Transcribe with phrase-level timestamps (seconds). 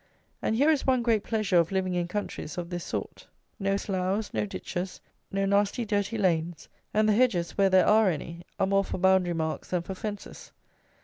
[0.41, 3.27] And here is one great pleasure of living in countries of this sort:
[3.59, 4.99] no sloughs, no ditches,
[5.31, 9.33] no nasty dirty lanes, and the hedges, where there are any, are more for boundary
[9.35, 10.51] marks than for fences.